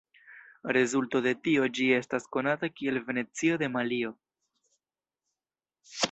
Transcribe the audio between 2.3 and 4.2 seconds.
konata kiel "Venecio de Malio".